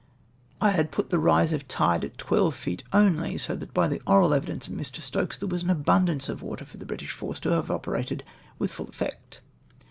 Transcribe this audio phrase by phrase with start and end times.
[0.59, 4.01] I had put the rise of tide at twelve feet only, so that by the
[4.07, 4.99] oral evidence of Mr.
[4.99, 8.23] Stokes there was abundance of water for the British force to have operated
[8.57, 9.41] with full effect.